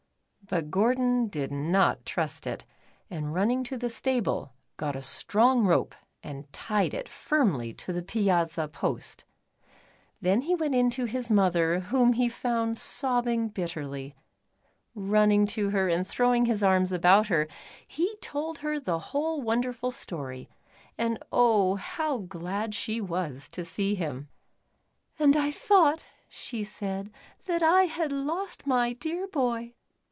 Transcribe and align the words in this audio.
But 0.43 0.69
Gordon 0.69 1.29
did 1.29 1.49
not 1.49 2.05
trust 2.05 2.45
it, 2.45 2.65
and 3.09 3.33
running 3.33 3.63
to 3.63 3.77
the 3.77 3.89
stable, 3.89 4.51
got 4.75 4.97
a 4.97 5.01
strong 5.01 5.65
rope 5.65 5.95
and 6.21 6.51
tied 6.51 6.93
it 6.93 7.07
firmly 7.07 7.71
to 7.75 7.93
the 7.93 8.01
piazza 8.03 8.67
post. 8.67 9.23
Then 10.21 10.41
he 10.41 10.53
went 10.53 10.75
in 10.75 10.89
to 10.89 11.05
his 11.05 11.31
mother, 11.31 11.79
whom 11.79 12.13
he 12.13 12.27
found 12.27 12.77
sobbing 12.77 13.47
bitterly. 13.47 14.13
Running 14.93 15.45
to 15.47 15.69
her 15.69 15.87
and 15.87 16.05
throwing 16.05 16.47
his 16.47 16.61
arms 16.63 16.91
about 16.91 17.27
her, 17.27 17.47
he 17.87 18.17
told 18.17 18.57
her 18.57 18.77
the 18.77 18.99
whole 18.99 19.41
wonderful 19.41 19.91
story, 19.91 20.49
and 20.97 21.17
oh, 21.31 21.75
how 21.75 22.17
glad 22.17 22.75
she 22.75 22.99
was 22.99 23.47
to 23.49 23.63
see 23.63 23.95
him. 23.95 24.27
"And 25.17 25.37
I 25.37 25.49
thought," 25.51 26.07
she 26.27 26.61
said, 26.61 27.09
"that 27.45 27.63
I 27.63 27.83
had 27.85 28.11
lost 28.11 28.67
my 28.67 28.91
dear 28.91 29.27
boy. 29.29 29.75